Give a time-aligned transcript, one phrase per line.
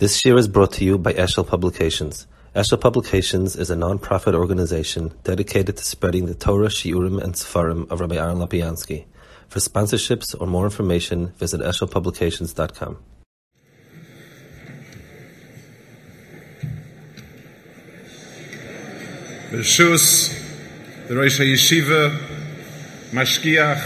[0.00, 2.26] This year is brought to you by Eshel Publications.
[2.56, 8.00] Eshel Publications is a non-profit organization dedicated to spreading the Torah, Shiurim, and Sefarim of
[8.00, 9.04] Rabbi Aaron Lapiansky.
[9.48, 12.96] For sponsorships or more information, visit eshelpublications.com.
[19.50, 22.18] Bershus, the Rosh Yeshiva,
[23.10, 23.82] Mashkiach,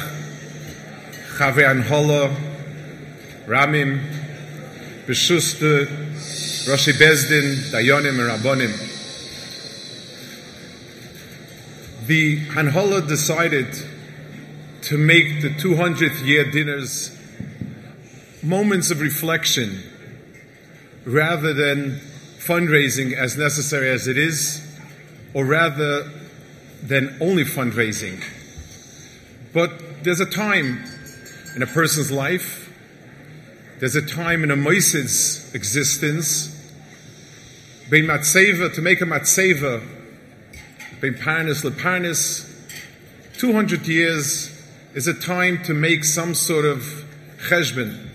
[1.39, 2.33] Chave Anhola,
[3.46, 4.01] Ramim,
[5.09, 6.04] Bershus
[6.67, 8.72] Rosh Bezdin, Dayonim and Rabbonim.
[12.07, 13.67] The Hanhola decided
[14.85, 17.11] to make the 200th year dinners
[18.43, 19.79] moments of reflection
[21.05, 22.00] rather than
[22.39, 24.67] fundraising as necessary as it is
[25.35, 26.11] or rather
[26.83, 28.25] than only fundraising.
[29.53, 30.83] But there's a time
[31.55, 32.72] in a person's life,
[33.81, 36.53] there's a time in a Moisid's existence,
[37.94, 39.80] bein matseva, to make a matseva,
[41.00, 42.44] bein parnis leparnis,
[43.38, 44.50] 200 years
[44.94, 46.80] is a time to make some sort of
[47.48, 48.08] cheshbon.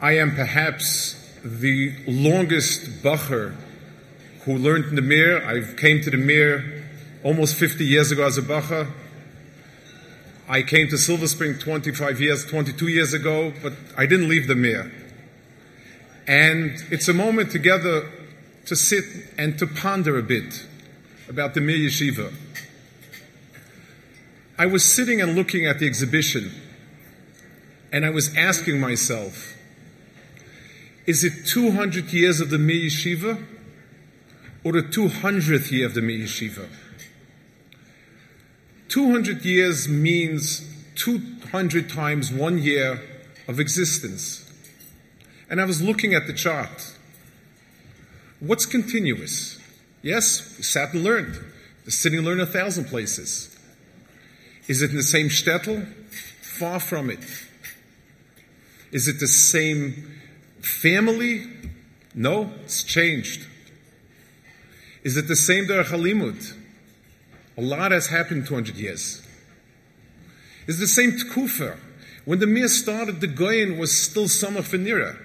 [0.00, 3.56] I am perhaps the longest bacher
[4.42, 5.44] who learned in the Mir.
[5.44, 6.84] I came to the Mir
[7.24, 8.86] almost 50 years ago as a Bacha.
[10.48, 14.54] I came to Silver Spring 25 years, 22 years ago, but I didn't leave the
[14.54, 14.92] Mir.
[16.28, 18.08] And it's a moment together
[18.66, 19.04] to sit
[19.36, 20.66] and to ponder a bit
[21.28, 22.32] about the Mir Yeshiva.
[24.56, 26.52] I was sitting and looking at the exhibition,
[27.90, 29.56] and I was asking myself,
[31.06, 33.42] is it 200 years of the Mir Yeshiva?
[34.64, 36.68] or the 200th year of the Mir Yeshiva.
[38.88, 43.00] 200 years means 200 times one year
[43.46, 44.47] of existence.
[45.50, 46.94] And I was looking at the chart.
[48.40, 49.58] What's continuous?
[50.02, 51.38] Yes, we sat and learned.
[51.84, 53.56] The city learned a thousand places.
[54.68, 55.86] Is it in the same shtetl?
[56.42, 57.20] Far from it.
[58.92, 60.20] Is it the same
[60.60, 61.46] family?
[62.14, 63.46] No, it's changed.
[65.02, 66.54] Is it the same Derech Halimud?
[67.56, 69.22] A lot has happened 200 years.
[70.66, 71.78] Is it the same Tkufa?
[72.24, 75.16] When the Mir started, the Goyen was still Samach Venira.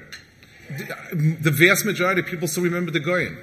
[1.12, 3.38] The, vast majority of people still remember the Goyim.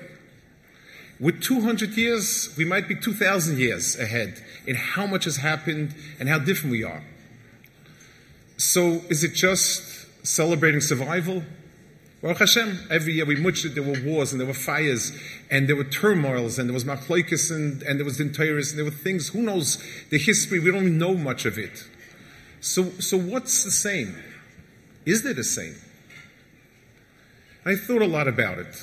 [1.18, 6.28] With 200 years, we might be 2,000 years ahead in how much has happened and
[6.28, 7.02] how different we are.
[8.56, 11.42] So, is it just celebrating survival?
[12.22, 15.12] Baruch Hashem, every year we that there were wars and there were fires
[15.50, 18.84] and there were turmoils and there was machloikis and, and there was intoiris and there
[18.84, 21.84] were things, who knows the history, we don't know much of it.
[22.60, 24.22] So, so what's the same?
[25.06, 25.76] Is there the same?
[27.64, 28.74] I thought a lot about it.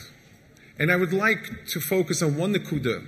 [0.80, 3.06] And I would like to focus on one nakuda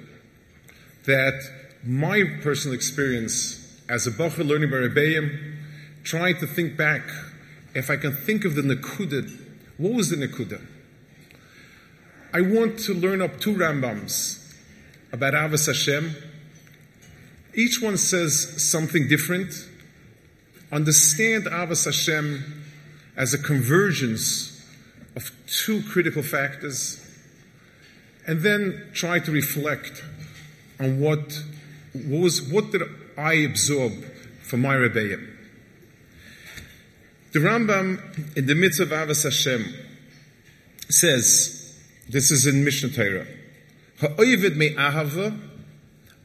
[1.05, 1.41] that
[1.83, 5.57] my personal experience as a Bacher learning by Rebbeim,
[6.03, 7.03] trying to think back,
[7.73, 9.47] if I can think of the nakuda
[9.79, 10.61] what was the Nakuda?
[12.33, 14.53] I want to learn up two Rambams
[15.13, 16.15] about Avas Hashem.
[17.53, 19.53] Each one says something different.
[20.69, 22.65] Understand Avas Hashem
[23.15, 24.58] as a convergence
[25.19, 27.05] of two critical factors,
[28.25, 30.01] and then try to reflect
[30.79, 31.43] on what,
[31.91, 32.83] what was what did
[33.17, 33.91] I absorb
[34.41, 35.37] from my rebellion.
[37.33, 39.65] The Rambam in the midst of Avas Hashem
[40.87, 43.25] says, this is in Mishnah Torah,
[44.01, 45.37] me ahava,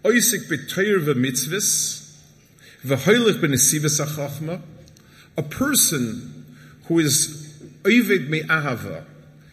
[0.04, 2.16] oisik b'toyer v'mitzvahs,
[2.86, 4.62] v'hoilich b'nesivas ha'chachma,
[5.36, 6.46] a person
[6.84, 7.43] who is
[7.86, 9.04] oivid me ahava,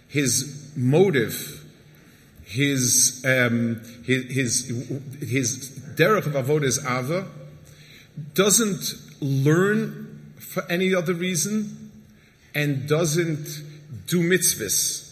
[0.07, 1.65] his motive,
[2.43, 4.65] his, um, his, his,
[5.19, 7.27] his derech of avod is ava,
[8.33, 11.91] doesn't learn for any other reason
[12.53, 13.63] and doesn't
[14.07, 15.07] do mitzvahs.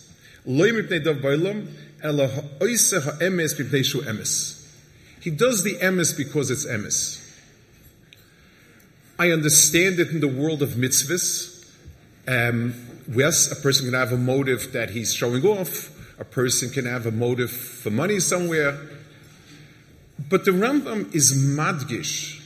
[5.22, 7.26] He does the emes because it's emes.
[9.18, 11.56] I understand it in the world of mitzvahs.
[12.28, 12.74] Um,
[13.10, 15.96] yes, a person can have a motive that he's showing off.
[16.20, 18.78] A person can have a motive for money somewhere.
[20.30, 22.40] But the Rambam is madgish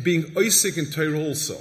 [0.00, 1.58] being Isaac in Torah also,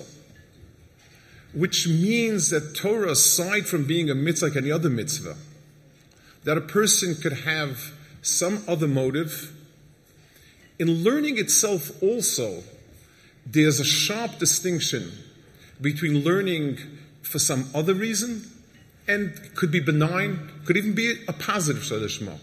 [1.53, 5.35] which means that Torah, aside from being a mitzvah like any other mitzvah,
[6.43, 9.53] that a person could have some other motive.
[10.79, 12.63] In learning itself also,
[13.45, 15.11] there's a sharp distinction
[15.81, 16.77] between learning
[17.21, 18.43] for some other reason
[19.07, 22.37] and could be benign, could even be a positive Shadashma,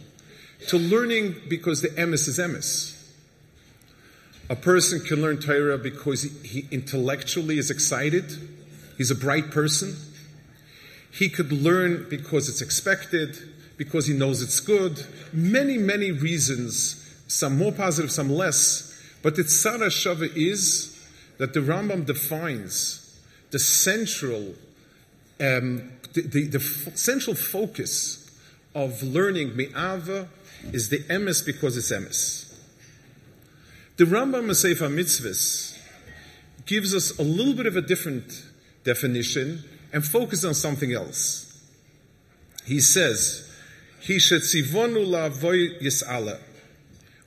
[0.68, 2.94] to learning because the emes is emes.
[4.50, 8.24] A person can learn Torah because he, he intellectually is excited,
[8.96, 9.96] he's a bright person.
[11.10, 13.36] He could learn because it's expected,
[13.78, 15.06] because he knows it's good.
[15.32, 19.00] Many, many reasons, some more positive, some less.
[19.22, 20.94] But the Tzara Shava is
[21.38, 23.20] that the Rambam defines
[23.50, 24.54] the central,
[25.40, 28.30] um, the, the, the central focus
[28.74, 30.28] of learning Me'ava
[30.72, 32.56] is the emes because it's emes.
[33.96, 35.76] The Rambam Sefer Mitzvahs
[36.66, 38.44] gives us a little bit of a different
[38.84, 41.46] definition and focus on something else.
[42.64, 43.50] He says,
[44.00, 46.38] "He should sivonu la'avoy yis'ala."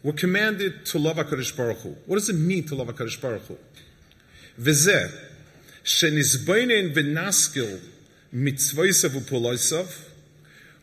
[0.04, 1.96] We're commanded to love HaKadosh Baruch Hu.
[2.06, 3.58] What does it mean to love HaKadosh Baruch Hu?
[4.60, 5.12] V'zeh,
[5.84, 7.80] shenizboinen v'naskil
[8.34, 10.10] mitzvoisav u'poloisav,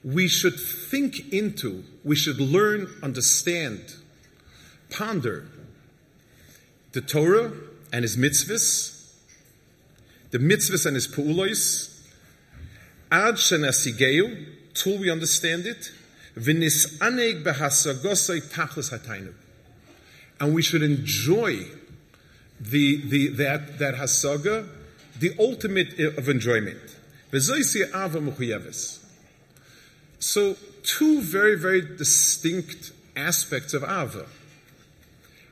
[0.04, 3.94] we should think into, we should learn, understand,
[4.90, 5.46] ponder
[6.92, 7.52] the Torah
[7.92, 9.12] and his mitzvahs,
[10.30, 11.94] the mitzvahs and his pu'ulois,
[13.10, 15.90] ad shenasigeu, till we understand it,
[16.36, 19.32] v'nisaneg behasagosai tachlis hataynu.
[20.40, 21.64] And we should enjoy
[22.60, 24.68] the, the, that, that hasaga,
[25.18, 26.96] the ultimate uh, of enjoyment.
[30.18, 34.26] So, two very, very distinct aspects of Ava.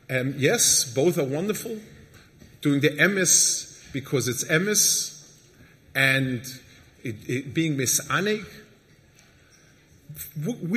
[0.08, 1.80] Um, yes, both are wonderful.
[2.62, 5.28] Doing the emes because it's emes,
[5.94, 6.40] and
[7.02, 7.78] it, it being.
[7.78, 7.86] Where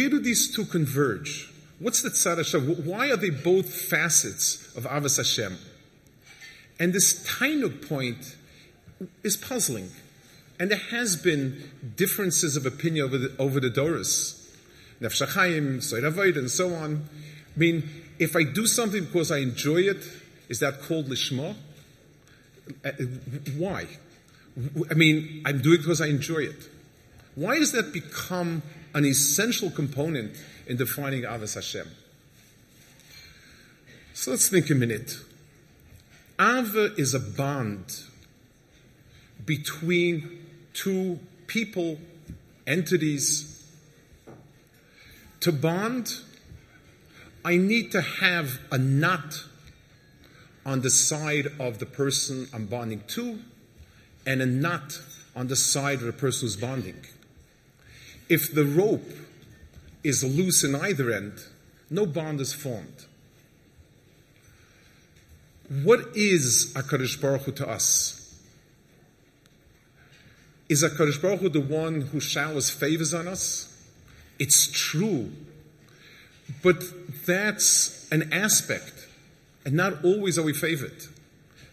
[0.10, 1.50] do these two converge?
[1.80, 2.86] What's the tzad?
[2.86, 5.58] Why are they both facets of Avas Hashem?
[6.78, 8.36] And this Tainug point
[9.24, 9.90] is puzzling.
[10.60, 14.36] And there has been differences of opinion over the, over the Doris.
[15.02, 17.08] Nefesh and so on.
[17.56, 17.90] I mean,
[18.20, 20.04] if I do something because I enjoy it,
[20.50, 21.56] is that called Lishma?
[22.84, 22.92] Uh,
[23.58, 23.88] why?
[24.92, 26.70] I mean, I'm doing it because I enjoy it.
[27.36, 28.62] Why does that become
[28.94, 30.36] an essential component
[30.68, 31.88] in defining Avas Hashem?
[34.14, 35.16] So let's think a minute.
[36.40, 38.02] Ava is a bond
[39.46, 40.39] between
[40.80, 42.00] two people,
[42.66, 43.66] entities.
[45.42, 46.22] To bond,
[47.44, 49.44] I need to have a knot
[50.66, 53.40] on the side of the person I'm bonding to
[54.26, 55.02] and a knot
[55.36, 57.06] on the side of the person who's bonding.
[58.30, 59.12] If the rope
[60.02, 61.44] is loose in either end,
[61.90, 63.06] no bond is formed.
[65.84, 68.19] What is HaKadosh Baruch Hu to us?
[70.70, 73.76] Is HaKadosh Baruch Hu the one who showers favors on us?
[74.38, 75.32] It's true.
[76.62, 76.84] But
[77.26, 79.08] that's an aspect,
[79.66, 81.04] and not always are we favored.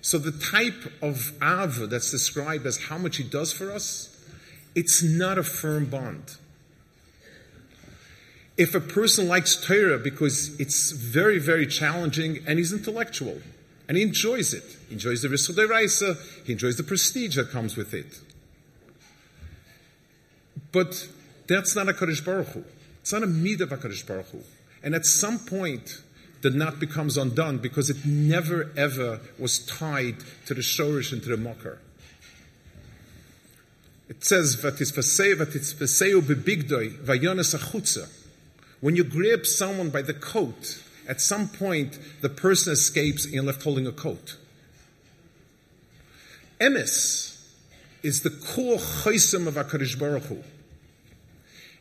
[0.00, 4.12] So the type of Av that's described as how much he does for us,
[4.74, 6.36] it's not a firm bond.
[8.56, 13.40] If a person likes Torah because it's very, very challenging and he's intellectual
[13.88, 17.76] and he enjoys it, he enjoys the Risudei Raisa, he enjoys the prestige that comes
[17.76, 18.20] with it.
[20.76, 21.08] But
[21.46, 22.62] that's not a Kaddish Baruch Hu.
[23.00, 24.42] It's not a mid of a Kaddish Baruch Hu.
[24.82, 26.02] And at some point,
[26.42, 31.30] the knot becomes undone because it never ever was tied to the shorish and to
[31.30, 31.78] the mocker.
[34.10, 34.62] It says,
[38.80, 43.44] When you grab someone by the coat, at some point the person escapes and you're
[43.44, 44.36] left holding a coat.
[46.60, 47.50] Emes
[48.02, 50.44] is the core chaisim of HaKadosh Baruch Hu.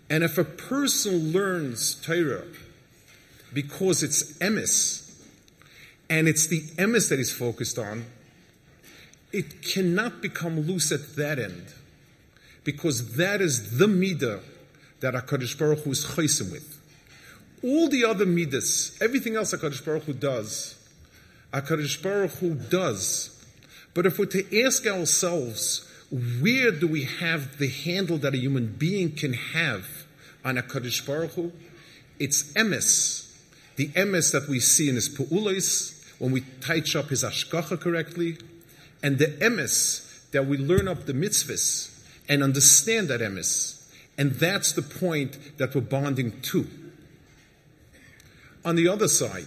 [0.09, 2.45] And if a person learns Torah
[3.53, 5.01] because it's emes,
[6.09, 8.05] and it's the emes that he's focused on,
[9.31, 11.73] it cannot become loose at that end,
[12.63, 14.41] because that is the midah
[14.99, 16.79] that HaKadosh Baruch Hu is chaysim with.
[17.63, 20.75] All the other midas, everything else HaKadosh Baruch Hu does,
[21.51, 23.31] HaKadosh Baruch Hu does.
[23.93, 28.67] But if we're to ask ourselves, where do we have the handle that a human
[28.67, 30.05] being can have
[30.43, 31.51] on a Kaddish Baruch Hu?
[32.19, 33.33] It's emes,
[33.75, 38.37] the emes that we see in his pu'ulis, when we touch up his ashkacha correctly,
[39.03, 41.91] and the emes that we learn up the mitzvahs
[42.29, 43.83] and understand that emes.
[44.17, 46.67] And that's the point that we're bonding to.
[48.63, 49.45] On the other side,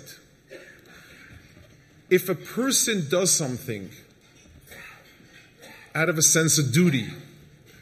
[2.11, 3.91] if a person does something
[5.99, 7.09] out of a sense of duty,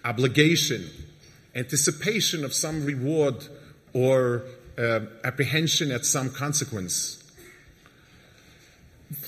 [0.02, 0.88] obligation,
[1.54, 3.46] anticipation of some reward
[3.92, 4.42] or
[4.78, 7.22] uh, apprehension at some consequence.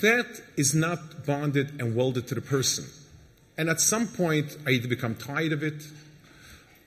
[0.01, 2.87] That is not bonded and welded to the person.
[3.59, 5.83] And at some point, I either become tired of it,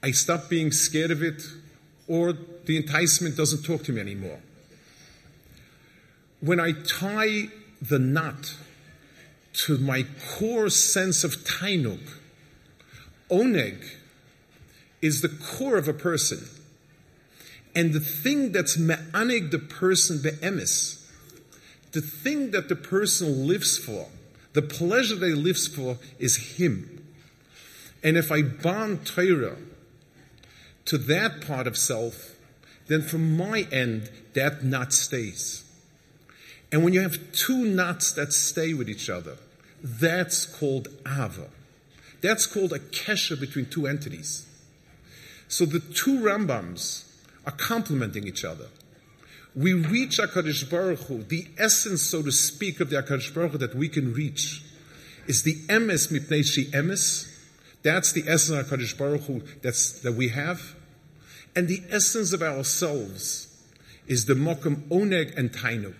[0.01, 1.43] I stop being scared of it,
[2.08, 2.34] or
[2.65, 4.39] the enticement doesn't talk to me anymore.
[6.39, 8.55] When I tie the knot
[9.53, 10.05] to my
[10.38, 12.00] core sense of tainug,
[13.29, 13.84] oneg
[15.01, 16.48] is the core of a person.
[17.74, 21.05] And the thing that's me'anig the person be'emis,
[21.91, 24.08] the thing that the person lives for,
[24.53, 27.05] the pleasure they he lives for is him.
[28.03, 29.58] And if I bond Torah
[30.86, 32.36] to that part of self,
[32.88, 35.60] then from my end, that knot stays.
[36.71, 39.37] And when you have two knots that stay with each other,
[39.83, 41.49] that's called ava.
[42.21, 44.45] That's called a kesha between two entities.
[45.47, 47.11] So the two Rambams
[47.45, 48.67] are complementing each other.
[49.53, 53.57] We reach HaKadosh Baruch Hu, the essence, so to speak, of the HaKadosh Baruch Hu
[53.57, 54.63] that we can reach
[55.27, 57.27] is the emes mipnei shi emes.
[57.83, 60.75] That's the essence of HaKadosh Baruch Hu that's, that we have.
[61.53, 63.47] And the essence of ourselves
[64.07, 65.95] is the mokum oneg and tainug.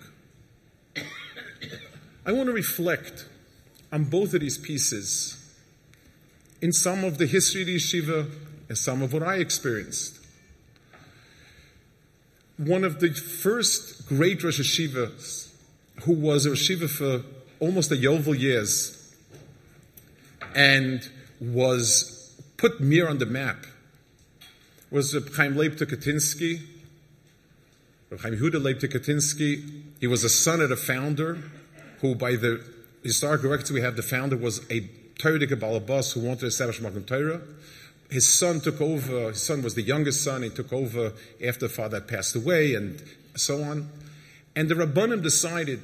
[2.24, 3.26] I want to reflect
[3.90, 5.38] on both of these pieces
[6.60, 8.30] in some of the history of the yeshiva
[8.68, 10.20] and some of what I experienced.
[12.56, 15.52] One of the first great Rosh Hashivas,
[16.02, 17.22] who was a Rosh for
[17.58, 19.14] almost a yovel years,
[20.54, 21.08] and
[21.40, 23.66] was put Mir on the map,
[24.92, 26.60] was Reb Chaim Leib Tiktinsky,
[28.10, 29.82] Reb Chaim Yehuda Leib Tiktinsky.
[29.98, 31.42] He was a son of the founder,
[32.02, 32.62] who by the
[33.02, 34.80] historical records we have, the founder was a
[35.18, 37.40] Torah Balabas who wanted to establish Makom Torah.
[38.10, 41.72] His son took over, his son was the youngest son, he took over after the
[41.72, 43.02] father passed away and
[43.36, 43.88] so on.
[44.54, 45.80] And the Rabbanim decided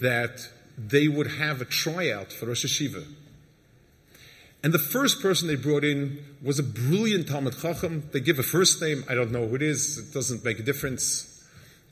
[0.00, 0.48] that
[0.78, 3.04] they would have a tryout for Rosh Hashiva.
[4.62, 8.08] And the first person they brought in was a brilliant Talmud Chacham.
[8.12, 10.62] They give a first name, I don't know who it is, it doesn't make a
[10.62, 11.44] difference.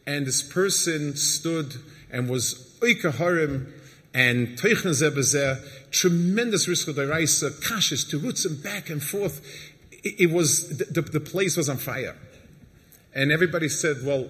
[0.07, 1.75] And this person stood
[2.12, 3.73] and was Oika Harim,
[4.12, 9.40] and Teichen Zebezeh, tremendous risk of the Raisa, kashis, and back and forth.
[9.93, 12.17] It, it was, the, the, place was on fire.
[13.14, 14.29] And everybody said, well,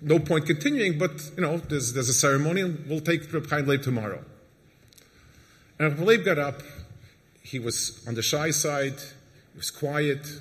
[0.00, 3.66] no point continuing, but, you know, there's, there's a ceremony and we'll take Reb Chaim
[3.66, 4.24] Leib tomorrow.
[5.78, 6.62] And Reb Leib got up,
[7.42, 8.98] he was on the shy side,
[9.52, 10.40] he was quiet,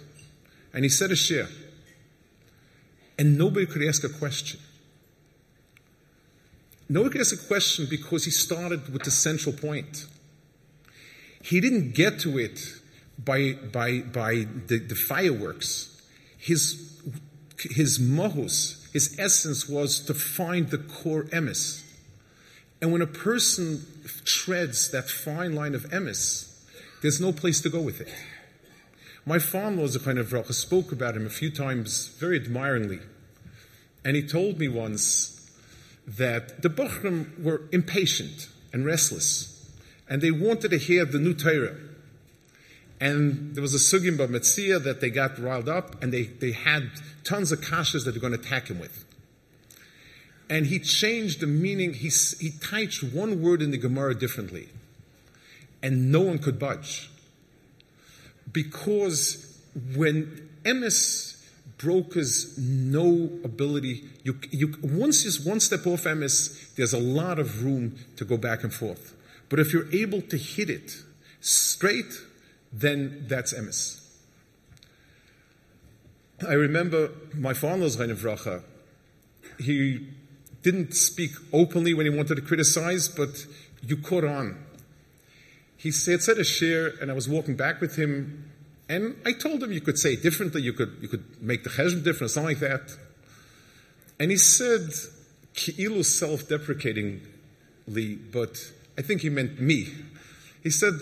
[0.73, 1.47] and he said a shir.
[3.19, 4.59] And nobody could ask a question.
[6.93, 10.05] Could ask a question because he started with the central point.
[11.41, 12.59] He didn't get to it
[13.17, 16.01] by, by, by the, the fireworks.
[16.37, 17.01] His,
[17.59, 21.83] his mohus, his essence was to find the core emes.
[22.81, 23.85] And when a person
[24.25, 26.47] treads that fine line of emes,
[27.01, 28.13] there's no place to go with it.
[29.25, 32.99] My father was a kind of Racha, spoke about him a few times very admiringly.
[34.03, 35.40] And he told me once
[36.17, 39.71] that the Bukhrim were impatient and restless,
[40.09, 41.75] and they wanted to hear the new Torah.
[42.99, 46.91] And there was a sugim Metzia that they got riled up, and they, they had
[47.23, 49.05] tons of kashas that they're going to attack him with.
[50.49, 54.69] And he changed the meaning, he, he typed one word in the Gemara differently.
[55.81, 57.09] And no one could budge.
[58.51, 59.57] Because
[59.95, 61.40] when emes
[61.81, 64.03] brokers no ability.
[64.23, 68.63] You, you, once one step off MS, there's a lot of room to go back
[68.63, 69.15] and forth.
[69.49, 70.95] But if you're able to hit it
[71.39, 72.13] straight,
[72.71, 73.97] then that's MS.
[76.47, 78.63] I remember my father's Reine Vracha.
[79.59, 80.07] He
[80.63, 83.45] didn't speak openly when he wanted to criticize, but
[83.81, 84.63] you caught on.
[85.77, 88.51] He said, said a share, and I was walking back with him
[88.91, 91.69] and I told him you could say it differently, you could, you could make the
[91.69, 92.93] chesed different, something like that.
[94.19, 94.89] And he said,
[95.55, 99.87] ki'ilu self-deprecatingly, but I think he meant me.
[100.61, 100.95] He said,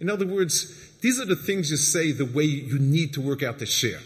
[0.00, 3.42] in other words, these are the things you say the way you need to work
[3.42, 3.98] out the share.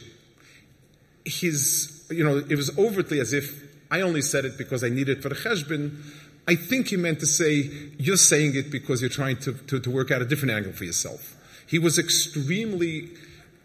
[1.26, 5.19] His, you know, it was overtly as if I only said it because I needed
[5.19, 6.02] it for the cheshbon,
[6.49, 9.91] I think he meant to say, you're saying it because you're trying to, to, to
[9.91, 11.35] work out a different angle for yourself.
[11.67, 13.09] He was extremely,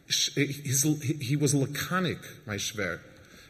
[0.07, 0.83] his,
[1.21, 2.99] he was laconic, my shver,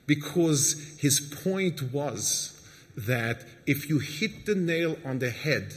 [0.06, 2.62] because his point was
[2.98, 5.74] that if you hit the nail on the head,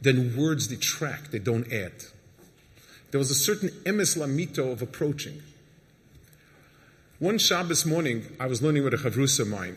[0.00, 1.92] then words detract, they don't add.
[3.10, 5.42] There was a certain emes lamito of approaching.
[7.18, 9.76] One Shabbos morning, I was learning with a chavrusa of mine,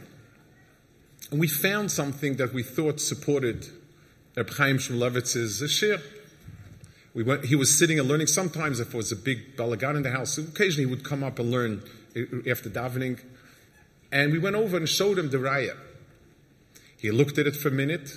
[1.32, 3.68] and we found something that we thought supported
[4.36, 6.02] Reb Chaim Shmulevitz's shir.
[7.14, 8.28] We went, he was sitting and learning.
[8.28, 11.40] Sometimes, if it was a big balagan in the house, occasionally he would come up
[11.40, 11.82] and learn
[12.50, 13.20] after davening.
[14.12, 15.76] And we went over and showed him the raya.
[16.98, 18.12] He looked at it for a minute,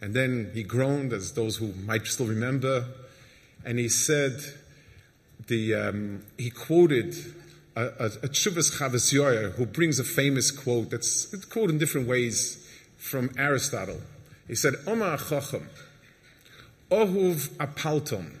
[0.00, 2.86] and then he groaned, as those who might still remember,
[3.64, 4.40] and he said,
[5.48, 7.14] the, um, he quoted
[7.76, 12.68] a, a, Chuvas Chavas Yoyer, who brings a famous quote that's quoted in different ways
[12.96, 14.00] from Aristotle.
[14.46, 15.68] He said, Omar Chacham,
[16.90, 18.38] Ohuv Apalton,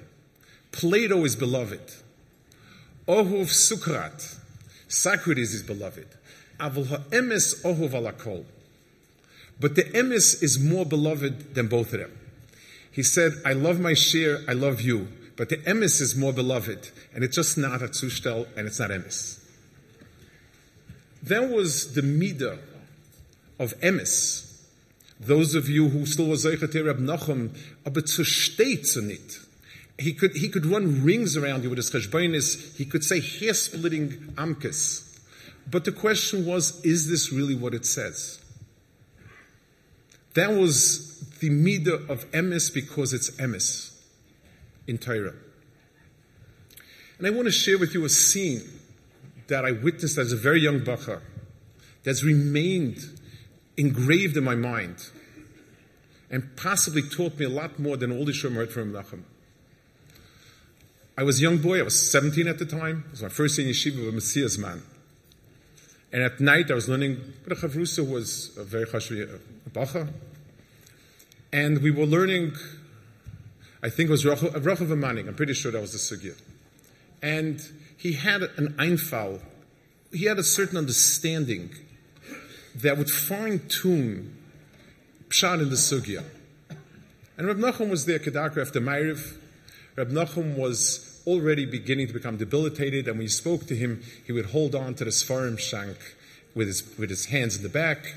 [0.70, 1.94] Plato is beloved.
[3.08, 4.38] Ohuv Sukrat,
[4.88, 6.06] Socrates is beloved.
[6.60, 8.44] Avol ha'emes ohuv alakol.
[9.58, 12.18] But the emes is more beloved than both of them.
[12.90, 16.90] He said, I love my share, I love you, but the emes is more beloved,
[17.14, 19.38] and it's just not a zustel, and it's not emes.
[21.22, 22.58] That was the midah
[23.58, 24.48] of emes.
[25.20, 27.50] Those of you who still was Zeichate Reb Nachum,
[27.86, 29.40] aber zu steht zu nicht.
[29.98, 32.76] He could, he could run rings around you with his cheshbonis.
[32.76, 35.20] He could say hair-splitting amkes.
[35.70, 38.40] But the question was, is this really what it says?
[40.34, 43.91] That was the midah of emes because it's emes
[44.86, 45.34] in Torah.
[47.18, 48.62] And I want to share with you a scene
[49.48, 51.20] that I witnessed as a very young bacha
[52.04, 52.98] that's remained
[53.76, 55.10] engraved in my mind
[56.30, 59.22] and possibly taught me a lot more than all the Shem heard from Menachem.
[61.16, 63.04] I was a young boy, I was 17 at the time.
[63.06, 64.82] It was my first year in yeshiva with a Messias man.
[66.10, 69.38] And at night I was learning, but Chavrusa was a very chashvi uh,
[69.72, 70.08] bacha.
[71.52, 72.52] And we were learning,
[73.82, 76.40] I think it was Rachav Amaning, I'm pretty sure that was the sugya.
[77.20, 77.60] And
[77.96, 79.40] he had an einfall,
[80.12, 81.74] he had a certain understanding
[82.76, 84.36] that would fine tune
[85.28, 86.24] pshat in the sugya.
[87.36, 89.36] And Reb Nachum was there, Kedakar, after Ma'ariv.
[89.96, 94.32] Reb Nachum was already beginning to become debilitated, and when you spoke to him, he
[94.32, 95.96] would hold on to the Sfarim shank
[96.54, 98.14] with his, with his hands in the back,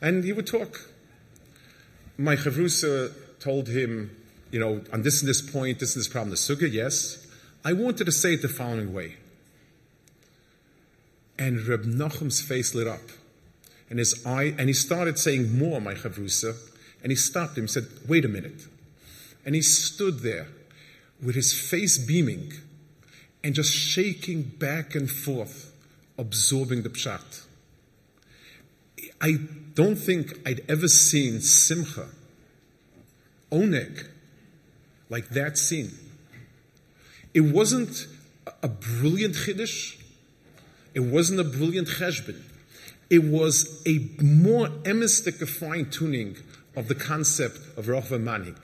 [0.00, 0.88] and he would talk.
[2.16, 4.16] My Chavrusa told him,
[4.50, 7.26] you know, on this and this point, this and this problem, the Sugya, yes.
[7.64, 9.16] I wanted to say it the following way.
[11.38, 13.00] And Reb Nachum's face lit up.
[13.90, 16.56] And his eye, and he started saying more, my Chavrusa,
[17.02, 18.66] and he stopped him, said, wait a minute.
[19.44, 20.48] And he stood there
[21.22, 22.52] with his face beaming
[23.42, 25.72] and just shaking back and forth,
[26.18, 27.44] absorbing the pshat.
[29.20, 29.38] I
[29.74, 32.08] don't think I'd ever seen simcha,
[33.50, 34.06] oneg,
[35.10, 35.92] like that scene.
[37.34, 38.06] It wasn't
[38.62, 40.00] a brilliant chiddush.
[40.94, 42.40] It wasn't a brilliant cheshbon.
[43.10, 46.36] It was a more emistic fine tuning
[46.76, 48.58] of the concept of Rochva Manig.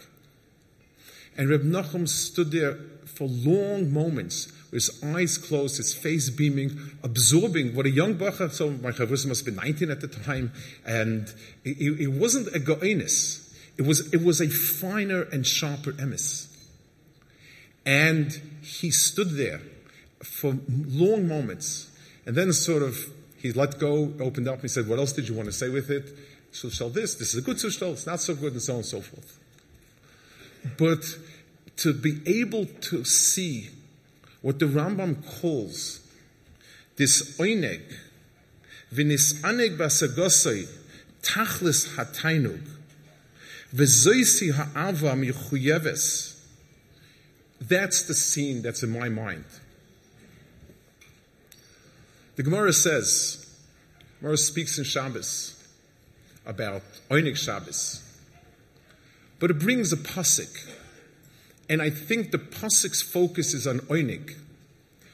[1.37, 6.79] And Reb Nachum stood there for long moments with his eyes closed, his face beaming,
[7.03, 10.53] absorbing what a young bacha, so my chavrusa must been 19 at the time,
[10.85, 11.33] and
[11.65, 13.44] it, it wasn't a go'enis.
[13.77, 16.49] It was, it was a finer and sharper emis.
[17.85, 18.33] And
[18.63, 19.61] he stood there
[20.23, 21.91] for long moments,
[22.25, 22.97] and then sort of
[23.37, 25.69] he let go, opened up, and he said, What else did you want to say
[25.69, 26.11] with it?
[26.51, 28.77] So shall this, this is a good sushtal, it's not so good, and so on
[28.79, 29.39] and so forth.
[30.79, 31.05] But
[31.79, 33.69] to be able to see
[34.41, 36.01] what the Rambam calls
[36.97, 37.83] this oineg,
[38.93, 40.69] v'nis aneg basagosoi,
[41.23, 42.63] tachlis hatainug.
[43.77, 44.05] That's
[48.05, 49.45] the scene that's in my mind.
[52.37, 53.45] The Gemara says,
[54.21, 55.61] Gemara speaks in Shabbos
[56.47, 58.01] about Oinig Shabbos,
[59.41, 60.57] but it brings a pasuk,
[61.69, 64.31] and I think the pasuk's focus is on Oinig.
[64.31, 64.37] It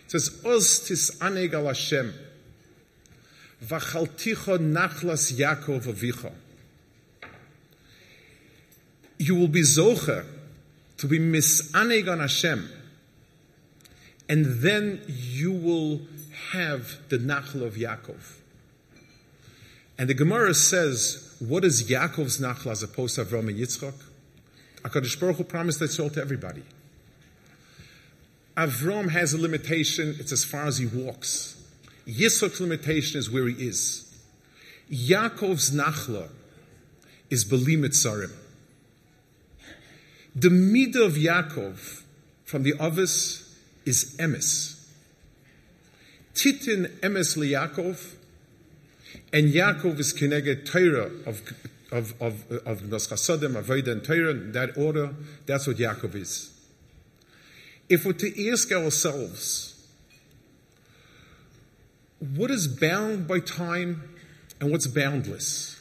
[0.09, 2.13] says, "Oz tis aneg al Hashem,
[3.65, 6.35] v'chalticho nachlas Yaakov avicha."
[9.21, 10.25] You will be zocher
[10.97, 12.71] to be misaneg on Hashem,
[14.31, 16.01] and then you will
[16.53, 18.39] have the Nachal of Yaakov.
[19.99, 23.93] And the Gemara says, what is Yaakov's Nachal as opposed to Avram and Yitzchak?
[24.85, 26.63] HaKadosh Baruch Hu promised that all to everybody.
[28.57, 31.63] Avram has a limitation, it's as far as he walks.
[32.07, 34.19] Yitzchak's limitation is where he is.
[34.91, 36.31] Yaakov's Nachla
[37.29, 38.33] is Belimit Sarim.
[40.35, 42.03] The midah of Yaakov
[42.45, 44.89] from the Avis is emes.
[46.35, 48.15] Titin emes liYakov,
[49.33, 51.43] and Yaakov is kineged Torah of
[51.91, 54.31] of of of Nos Chasadim, Avodah and Torah.
[54.31, 55.15] In that order,
[55.47, 56.53] that's what Yaakov is.
[57.89, 59.85] If we're to ask ourselves,
[62.21, 64.17] what is bound by time
[64.61, 65.81] and what's boundless?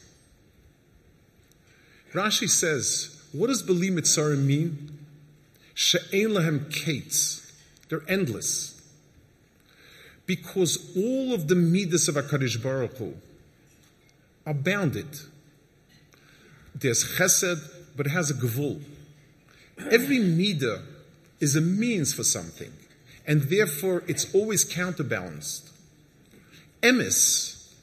[2.13, 4.99] Rashi says, what does Beli Mitzarim mean?
[5.73, 7.51] She'en lahem kates.
[7.89, 8.81] They're endless.
[10.25, 13.13] Because all of the midas of HaKadosh Baruch Hu
[14.45, 15.07] are bounded.
[16.75, 17.61] There's chesed,
[17.95, 18.81] but it has a gevul.
[19.91, 20.81] Every midah
[21.39, 22.71] is a means for something,
[23.25, 25.69] and therefore it's always counterbalanced.
[26.81, 27.73] Emes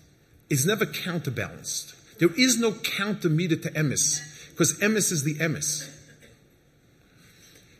[0.48, 1.94] is never counterbalanced.
[2.18, 4.20] There is no counter midah to emes,
[4.56, 5.86] because emes is the emes.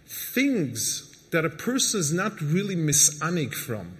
[0.05, 3.97] Things that a person is not really misanig from,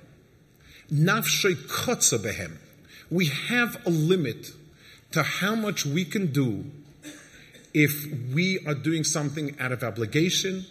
[0.93, 2.59] nafshay kotza behem.
[3.11, 4.51] We have a limit
[5.13, 6.67] to how much we can do
[7.73, 10.67] if we are doing something out of obligation,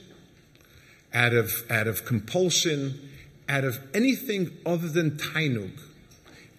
[1.11, 2.99] out of, out of compulsion,
[3.49, 5.71] out of anything other than tainug.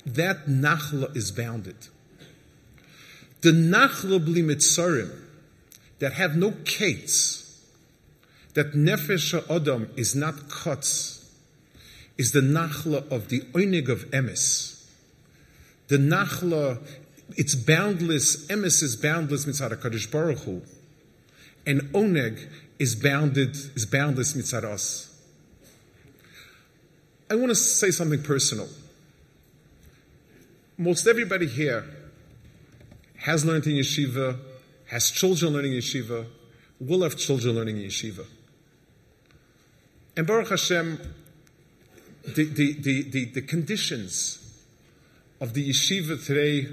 [0.04, 1.76] That nachla is bounded.
[3.42, 5.25] The nachla bli mitzarim
[5.98, 7.60] that have no kates,
[8.54, 11.24] that nefesh adam is not kotz,
[12.18, 14.84] is the nachla of the oinig of emes.
[15.88, 16.82] The nachla,
[17.36, 20.62] it's boundless, emes is boundless mitzad HaKadosh Baruch Hu,
[21.66, 25.12] and oneg is bounded, is boundless mitzad us.
[27.28, 28.68] I want to say something personal.
[30.78, 31.84] Most everybody here
[33.16, 34.38] has learned in yeshiva,
[34.86, 36.26] has children learning yeshiva,
[36.80, 38.24] will have children learning yeshiva.
[40.16, 40.98] And Baruch Hashem,
[42.34, 44.62] the, the, the, the, conditions
[45.40, 46.66] of the yeshiva today,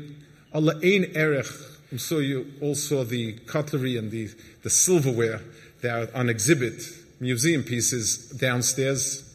[0.54, 1.47] Allah ein erech,
[1.91, 4.30] I'm sure you all saw the cutlery and the,
[4.63, 5.41] the silverware
[5.82, 6.82] that are on exhibit,
[7.19, 9.30] museum pieces downstairs.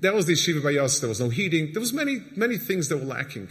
[0.00, 1.00] That was the yeshiva by us.
[1.00, 1.72] There was no heating.
[1.72, 3.48] There was many, many things that were lacking.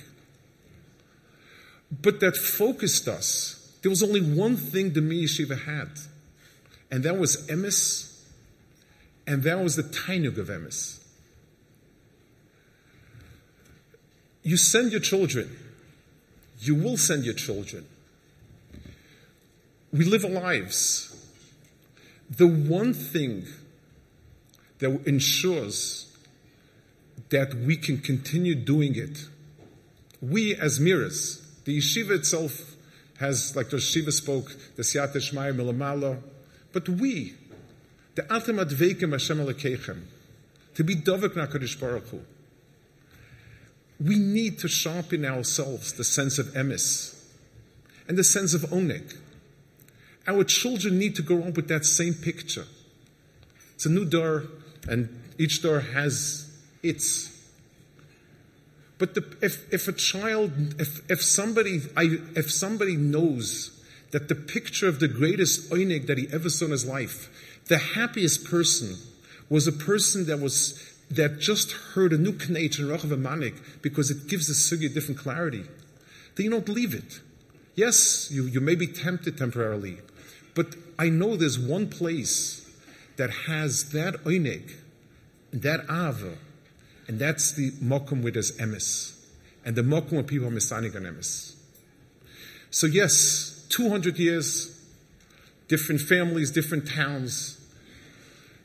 [2.01, 3.64] But that focused us.
[3.85, 5.91] There was only one thing the Mir Yeshiva had,
[6.89, 8.19] and that was emes,
[9.27, 11.03] and that was the tainug of emes.
[14.41, 15.55] You send your children.
[16.57, 17.85] You will send your children.
[19.93, 21.15] We live our lives.
[22.27, 23.45] The one thing
[24.79, 26.11] that ensures
[27.29, 29.27] that we can continue doing it,
[30.23, 32.74] we as Mirrers, the yeshiva itself
[33.19, 36.21] has, like the yeshiva spoke, the siyat shmaya milamala,
[36.73, 37.34] but we,
[38.15, 40.01] the atem adveikim Hashem alekechem,
[40.75, 42.21] to be dovek nakadosh baruch Hu,
[44.04, 47.17] we need to sharpen ourselves the sense of emes
[48.08, 49.15] and the sense of oneg.
[50.28, 52.65] Our children need to grow up with that same picture.
[53.75, 54.45] It's a new door,
[54.88, 56.51] and each door has
[56.82, 57.32] its.
[58.97, 63.71] But the, if, if a child, if, if, somebody, I, if somebody knows
[64.12, 67.29] that the picture of the greatest oinig that he ever saw in his life,
[67.67, 68.95] the happiest person,
[69.49, 74.10] was a person that was that just heard a new knach and Rachav Manik because
[74.10, 75.63] it gives the sugi different clarity,
[76.36, 77.19] then you don't leave it.
[77.75, 79.99] Yes, you, you may be tempted temporarily,
[80.55, 82.67] but I know there's one place
[83.17, 84.71] that has that oinig,
[85.53, 86.38] that ava,
[87.07, 89.15] and that's the mokum with his emes,
[89.63, 91.55] and the mokum where people are misanig on emes.
[92.71, 94.79] So yes, 200 years,
[95.67, 97.59] different families, different towns,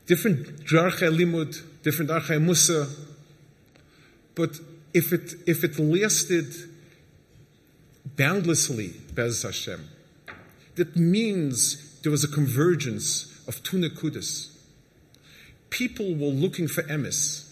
[0.05, 2.87] different drarche limud, different arche musa,
[4.35, 4.59] but
[4.93, 6.53] if it, if it lasted
[8.17, 9.87] boundlessly, Bez Hashem,
[10.75, 14.55] that means there was a convergence of two nekudas.
[15.69, 17.50] People were looking for emes,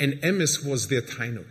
[0.00, 1.46] and emes was their tainuk.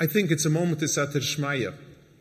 [0.00, 1.74] I think it's a moment to Sater Shmaya.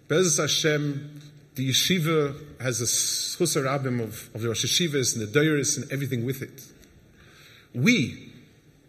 [0.07, 1.21] Bez Hashem,
[1.55, 6.25] the yeshiva has a schusar rabim of, of the Rosh and the Dairis and everything
[6.25, 6.61] with it.
[7.73, 8.31] We,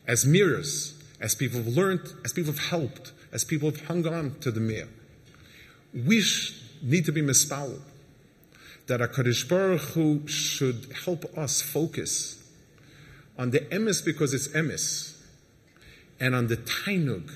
[0.07, 4.39] as Mirrers, as people have learned, as people have helped, as people have hung on
[4.41, 4.89] to the mirror,
[5.95, 7.81] we sh- need to be mispal
[8.87, 12.44] that HaKadosh Baruch Hu should help us focus
[13.39, 15.17] on the emes because it's emes,
[16.21, 17.31] and on the tainug,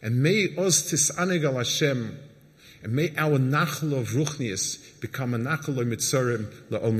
[0.00, 2.18] and may us tisaneg al Hashem,
[2.82, 6.92] and may our nachlo of ruchnius become a nachlo mitzarim la'ol